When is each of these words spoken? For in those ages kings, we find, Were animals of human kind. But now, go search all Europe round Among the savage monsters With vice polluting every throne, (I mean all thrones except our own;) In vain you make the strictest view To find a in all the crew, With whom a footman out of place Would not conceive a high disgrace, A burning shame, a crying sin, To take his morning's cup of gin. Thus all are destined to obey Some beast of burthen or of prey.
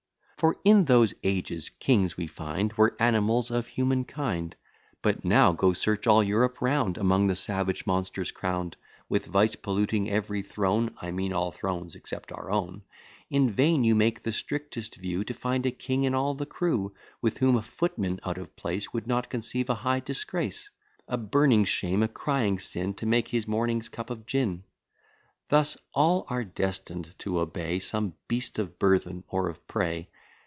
For 0.37 0.55
in 0.63 0.85
those 0.85 1.13
ages 1.21 1.69
kings, 1.69 2.17
we 2.17 2.25
find, 2.25 2.73
Were 2.73 2.97
animals 2.99 3.51
of 3.51 3.67
human 3.67 4.05
kind. 4.05 4.55
But 5.03 5.23
now, 5.23 5.51
go 5.51 5.71
search 5.73 6.07
all 6.07 6.23
Europe 6.23 6.61
round 6.63 6.97
Among 6.97 7.27
the 7.27 7.35
savage 7.35 7.85
monsters 7.85 8.33
With 9.07 9.27
vice 9.27 9.55
polluting 9.55 10.09
every 10.09 10.41
throne, 10.41 10.95
(I 10.99 11.11
mean 11.11 11.31
all 11.31 11.51
thrones 11.51 11.93
except 11.93 12.31
our 12.31 12.49
own;) 12.49 12.81
In 13.29 13.51
vain 13.51 13.83
you 13.83 13.93
make 13.93 14.23
the 14.23 14.33
strictest 14.33 14.95
view 14.95 15.23
To 15.25 15.33
find 15.35 15.63
a 15.67 15.77
in 15.93 16.15
all 16.15 16.33
the 16.33 16.47
crew, 16.47 16.91
With 17.21 17.37
whom 17.37 17.55
a 17.55 17.61
footman 17.61 18.19
out 18.25 18.39
of 18.39 18.55
place 18.55 18.91
Would 18.91 19.05
not 19.05 19.29
conceive 19.29 19.69
a 19.69 19.75
high 19.75 19.99
disgrace, 19.99 20.71
A 21.07 21.19
burning 21.19 21.65
shame, 21.65 22.01
a 22.01 22.07
crying 22.07 22.57
sin, 22.57 22.95
To 22.95 23.05
take 23.07 23.27
his 23.27 23.47
morning's 23.47 23.89
cup 23.89 24.09
of 24.09 24.25
gin. 24.25 24.63
Thus 25.49 25.77
all 25.93 26.25
are 26.29 26.43
destined 26.43 27.13
to 27.19 27.39
obey 27.41 27.77
Some 27.77 28.15
beast 28.27 28.57
of 28.57 28.79
burthen 28.79 29.23
or 29.29 29.47
of 29.47 29.67
prey. 29.67 30.09